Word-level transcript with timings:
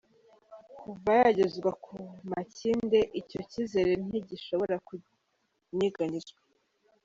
Kuva 0.79 1.11
yagezwa 1.25 1.71
Makindye 2.31 3.01
icyo 3.19 3.39
cyizere 3.51 3.91
ntigishobora 4.07 4.75
kunyeganyezwa.” 4.87 6.39